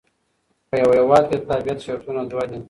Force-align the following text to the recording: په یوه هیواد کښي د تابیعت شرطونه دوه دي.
په 0.67 0.75
یوه 0.81 0.93
هیواد 0.99 1.23
کښي 1.29 1.37
د 1.39 1.43
تابیعت 1.51 1.79
شرطونه 1.85 2.21
دوه 2.31 2.43
دي. 2.49 2.57